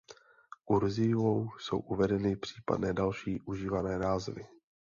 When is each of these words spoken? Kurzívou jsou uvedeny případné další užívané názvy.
Kurzívou 0.65 1.49
jsou 1.59 1.79
uvedeny 1.79 2.35
případné 2.35 2.93
další 2.93 3.39
užívané 3.41 3.99
názvy. 3.99 4.47